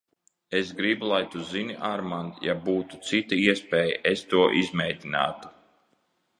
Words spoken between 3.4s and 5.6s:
iespēja, es to izmēģinātu.